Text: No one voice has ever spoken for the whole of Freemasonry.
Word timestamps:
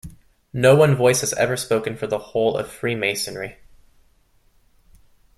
No 0.55 0.75
one 0.75 0.95
voice 0.95 1.21
has 1.21 1.31
ever 1.33 1.55
spoken 1.55 1.95
for 1.95 2.07
the 2.07 2.17
whole 2.17 2.57
of 2.57 2.67
Freemasonry. 2.71 3.59